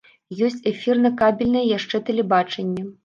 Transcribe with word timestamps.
Ёсць 0.45 0.61
эфірна-кабельнае 0.71 1.61
яшчэ 1.77 2.03
тэлебачанне. 2.09 2.89